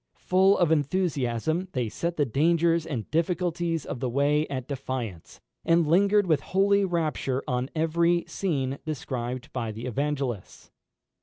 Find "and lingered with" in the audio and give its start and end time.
5.63-6.41